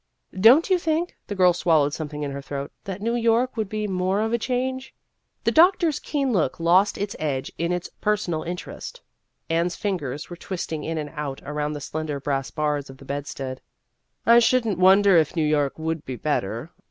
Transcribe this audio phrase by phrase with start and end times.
[0.49, 3.85] "Don't you think," the girl swallowed something in her throat," that New York would be
[3.85, 4.95] more of a change?"
[5.43, 9.03] The doctor's keen look lost its edge in its personal interest.
[9.47, 13.61] Anne's fingers were twisting in and out around the slender brass bars of the bedstead."
[14.25, 16.71] I should n't wonder if New York would be better.